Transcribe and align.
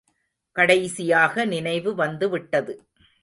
கடைசியாக 0.55 1.45
நினைவு 1.45 1.95
வந்து 1.95 2.29
விட்டது. 2.29 2.73